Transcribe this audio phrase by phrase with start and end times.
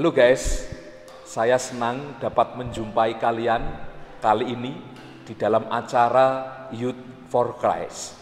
[0.00, 0.64] Halo guys,
[1.28, 3.60] saya senang dapat menjumpai kalian
[4.24, 4.72] kali ini
[5.28, 8.16] di dalam acara Youth for Christ.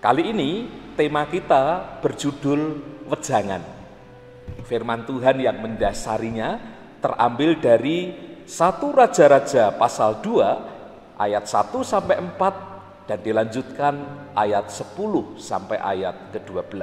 [0.00, 0.64] Kali ini
[0.96, 2.60] tema kita berjudul
[3.04, 3.60] Wejangan.
[4.64, 6.56] Firman Tuhan yang mendasarinya
[7.04, 8.16] terambil dari
[8.48, 13.94] satu Raja-Raja pasal 2 ayat 1 sampai 4 dan dilanjutkan
[14.32, 16.80] ayat 10 sampai ayat ke-12.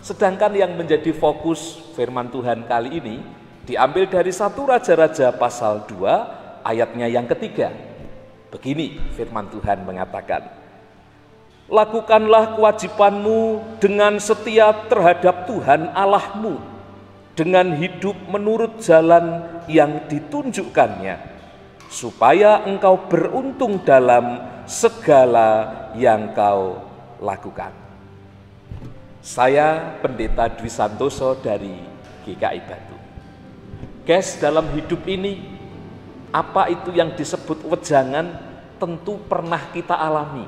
[0.00, 7.06] Sedangkan yang menjadi fokus firman Tuhan kali ini diambil dari satu Raja-Raja pasal 2 ayatnya
[7.06, 7.70] yang ketiga.
[8.50, 10.60] Begini firman Tuhan mengatakan,
[11.72, 16.60] Lakukanlah kewajibanmu dengan setia terhadap Tuhan Allahmu,
[17.32, 19.40] dengan hidup menurut jalan
[19.70, 21.16] yang ditunjukkannya,
[21.88, 26.76] supaya engkau beruntung dalam segala yang kau
[27.24, 27.72] lakukan.
[29.22, 31.78] Saya Pendeta Dwi Santoso dari
[32.26, 33.01] GKI Batu.
[34.02, 35.38] Guys, dalam hidup ini
[36.34, 38.34] apa itu yang disebut wejangan
[38.82, 40.42] tentu pernah kita alami.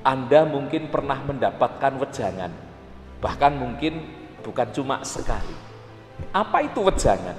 [0.00, 2.50] Anda mungkin pernah mendapatkan wejangan,
[3.20, 4.08] bahkan mungkin
[4.40, 5.52] bukan cuma sekali.
[6.32, 7.36] Apa itu wejangan?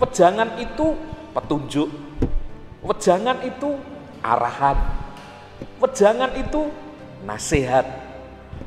[0.00, 0.96] Wejangan itu
[1.36, 1.92] petunjuk,
[2.80, 3.76] wejangan itu
[4.24, 4.80] arahan,
[5.78, 6.72] wejangan itu
[7.28, 7.84] nasihat,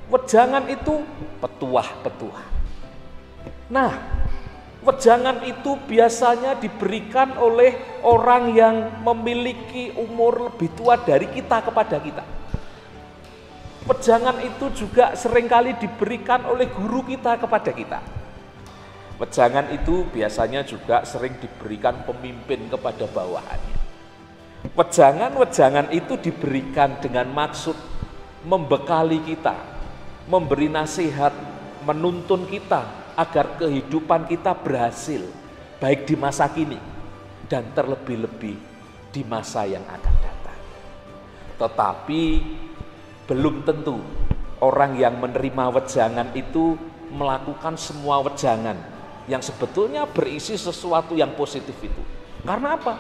[0.05, 1.01] Wejangan itu
[1.41, 2.45] petuah-petuah.
[3.73, 3.91] Nah,
[4.85, 12.23] wejangan itu biasanya diberikan oleh orang yang memiliki umur lebih tua dari kita kepada kita.
[13.85, 17.99] Wejangan itu juga sering kali diberikan oleh guru kita kepada kita.
[19.17, 23.77] Wejangan itu biasanya juga sering diberikan pemimpin kepada bawahannya.
[24.73, 27.77] Wejangan-wejangan itu diberikan dengan maksud
[28.45, 29.53] membekali kita
[30.25, 31.33] memberi nasihat,
[31.85, 35.23] menuntun kita agar kehidupan kita berhasil,
[35.79, 36.77] baik di masa kini
[37.47, 38.55] dan terlebih-lebih
[39.15, 40.59] di masa yang akan datang.
[41.55, 42.21] Tetapi
[43.25, 43.97] belum tentu
[44.59, 46.75] orang yang menerima wejangan itu
[47.15, 48.75] melakukan semua wejangan
[49.25, 52.01] yang sebetulnya berisi sesuatu yang positif itu.
[52.45, 52.95] Karena apa?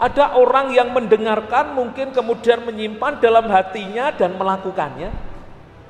[0.00, 5.12] Ada orang yang mendengarkan mungkin kemudian menyimpan dalam hatinya dan melakukannya,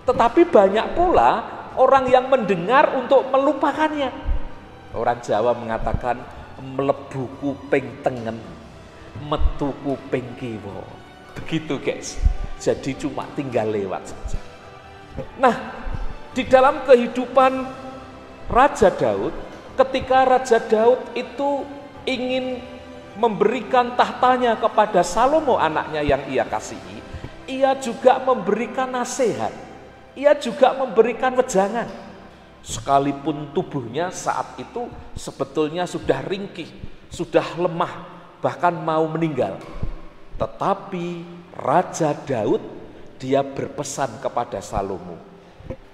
[0.04, 4.10] tetapi banyak pula orang yang mendengar untuk melupakannya.
[4.92, 6.20] Orang Jawa mengatakan
[6.60, 8.38] melebu kuping tengen,
[9.24, 10.84] metu kuping kiwa.
[11.36, 12.20] Begitu guys.
[12.62, 14.38] Jadi cuma tinggal lewat saja.
[15.40, 15.54] Nah,
[16.30, 17.66] di dalam kehidupan
[18.46, 19.34] Raja Daud,
[19.74, 21.66] ketika Raja Daud itu
[22.06, 22.62] ingin
[23.18, 27.02] memberikan tahtanya kepada Salomo anaknya yang ia kasihi,
[27.50, 29.50] ia juga memberikan nasihat
[30.12, 31.88] ia juga memberikan wejangan.
[32.62, 34.86] Sekalipun tubuhnya saat itu
[35.18, 36.70] sebetulnya sudah ringkih,
[37.10, 38.06] sudah lemah,
[38.38, 39.58] bahkan mau meninggal.
[40.38, 41.26] Tetapi
[41.58, 42.62] Raja Daud
[43.18, 45.18] dia berpesan kepada Salomo,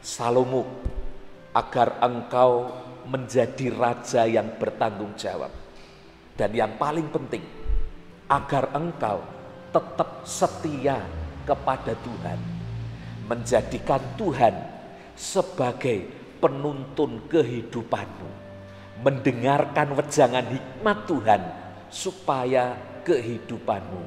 [0.04, 0.68] Salomo,
[1.56, 2.68] agar engkau
[3.08, 5.52] menjadi raja yang bertanggung jawab.
[6.36, 7.42] Dan yang paling penting,
[8.28, 9.24] agar engkau
[9.72, 11.00] tetap setia
[11.48, 12.57] kepada Tuhan
[13.28, 14.56] menjadikan Tuhan
[15.12, 16.08] sebagai
[16.40, 18.30] penuntun kehidupanmu,
[19.04, 21.42] mendengarkan wejangan hikmat Tuhan
[21.92, 22.74] supaya
[23.04, 24.02] kehidupanmu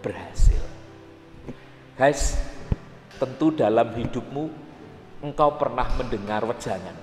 [0.00, 0.62] berhasil.
[1.94, 2.40] Guys,
[3.20, 4.44] tentu dalam hidupmu
[5.22, 6.96] engkau pernah mendengar wejangan,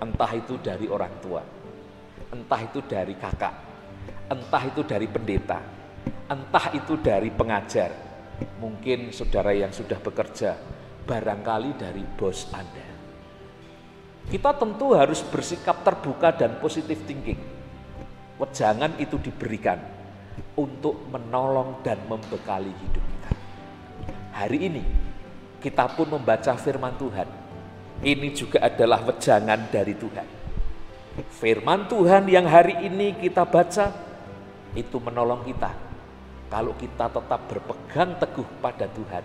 [0.00, 1.42] entah itu dari orang tua,
[2.32, 3.54] entah itu dari kakak,
[4.30, 5.60] entah itu dari pendeta,
[6.28, 7.90] entah itu dari pengajar,
[8.58, 10.56] mungkin saudara yang sudah bekerja
[11.04, 12.88] barangkali dari bos Anda.
[14.24, 17.36] Kita tentu harus bersikap terbuka dan positif thinking.
[18.40, 19.78] Wejangan itu diberikan
[20.56, 23.30] untuk menolong dan membekali hidup kita.
[24.34, 24.82] Hari ini
[25.60, 27.28] kita pun membaca firman Tuhan.
[28.02, 30.28] Ini juga adalah wejangan dari Tuhan.
[31.30, 33.92] Firman Tuhan yang hari ini kita baca
[34.74, 35.70] itu menolong kita
[36.50, 39.22] kalau kita tetap berpegang teguh pada Tuhan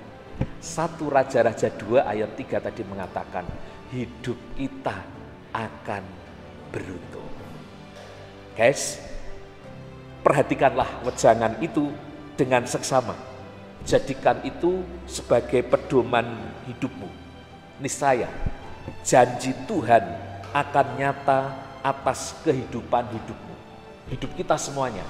[0.60, 3.48] satu Raja-Raja 2 ayat 3 tadi mengatakan,
[3.92, 4.96] hidup kita
[5.56, 6.04] akan
[6.70, 7.26] beruntung.
[8.54, 9.00] Guys,
[10.22, 11.90] perhatikanlah wejangan itu
[12.36, 13.16] dengan seksama.
[13.88, 16.28] Jadikan itu sebagai pedoman
[16.68, 17.08] hidupmu.
[17.80, 18.28] Niscaya
[19.04, 20.04] janji Tuhan
[20.52, 23.56] akan nyata atas kehidupan hidupmu.
[24.12, 25.06] Hidup kita semuanya.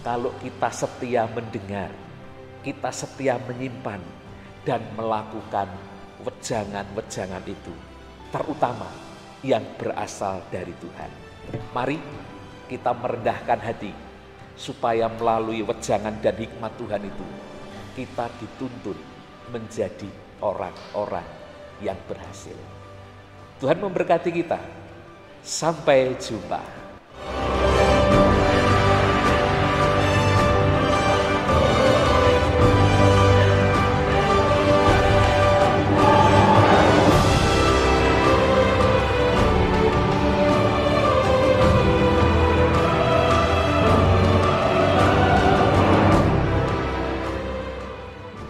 [0.00, 1.90] Kalau kita setia mendengar,
[2.62, 3.98] kita setia menyimpan,
[4.66, 5.70] dan melakukan
[6.26, 7.72] wejangan-wejangan itu,
[8.34, 8.90] terutama
[9.46, 11.10] yang berasal dari Tuhan.
[11.70, 11.96] Mari
[12.66, 13.94] kita merendahkan hati
[14.58, 17.26] supaya melalui wejangan dan hikmat Tuhan itu
[17.94, 18.98] kita dituntun
[19.54, 20.10] menjadi
[20.42, 21.24] orang-orang
[21.80, 22.56] yang berhasil.
[23.56, 24.60] Tuhan memberkati kita.
[25.40, 26.85] Sampai jumpa.